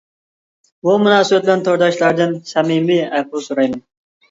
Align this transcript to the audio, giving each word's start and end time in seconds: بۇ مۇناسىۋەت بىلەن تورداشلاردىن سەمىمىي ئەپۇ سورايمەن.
بۇ 0.87 0.95
مۇناسىۋەت 1.07 1.45
بىلەن 1.49 1.61
تورداشلاردىن 1.69 2.35
سەمىمىي 2.55 3.07
ئەپۇ 3.21 3.45
سورايمەن. 3.51 3.81